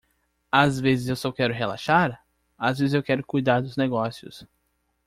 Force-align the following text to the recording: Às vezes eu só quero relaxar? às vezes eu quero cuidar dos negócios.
Às 0.51 0.79
vezes 0.79 1.07
eu 1.09 1.15
só 1.15 1.31
quero 1.31 1.53
relaxar? 1.53 2.25
às 2.57 2.79
vezes 2.79 2.95
eu 2.95 3.03
quero 3.03 3.23
cuidar 3.23 3.61
dos 3.61 3.77
negócios. 3.77 4.47